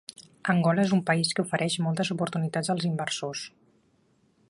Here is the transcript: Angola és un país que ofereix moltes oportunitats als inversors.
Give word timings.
Angola 0.53 0.85
és 0.87 0.93
un 0.97 1.03
país 1.09 1.35
que 1.39 1.45
ofereix 1.45 1.77
moltes 1.89 2.11
oportunitats 2.17 2.75
als 2.77 2.89
inversors. 2.93 3.49